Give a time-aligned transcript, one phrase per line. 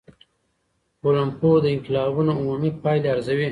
[0.99, 3.47] ټولنپوه د انقلابونو عمومي پایلي ارزوي.